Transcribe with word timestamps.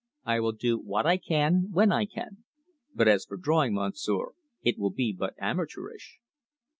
"I 0.25 0.39
will 0.39 0.53
do 0.53 0.79
what 0.79 1.05
I 1.05 1.17
can 1.17 1.67
when 1.71 1.91
I 1.91 2.05
can. 2.07 2.37
But 2.95 3.07
as 3.07 3.23
for 3.23 3.37
drawing, 3.37 3.75
Monsieur, 3.75 4.31
it 4.63 4.79
will 4.79 4.89
be 4.89 5.13
but 5.15 5.35
amateurish." 5.39 6.17